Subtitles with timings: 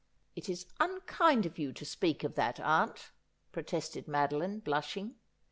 [0.35, 3.11] 'It is unkiiid of you to speak of that, aunt,'
[3.51, 5.17] protested Madoline, blushing.